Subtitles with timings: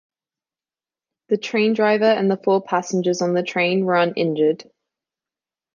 [1.27, 4.63] The train driver and the four passengers on the train were uninjured.